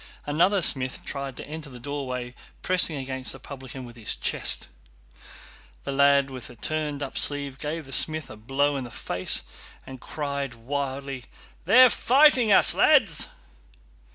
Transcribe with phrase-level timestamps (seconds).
[0.25, 4.67] Another smith tried to enter the doorway, pressing against the publican with his chest.
[5.83, 9.43] The lad with the turned up sleeve gave the smith a blow in the face
[9.85, 11.25] and cried wildly:
[11.65, 13.27] "They're fighting us, lads!"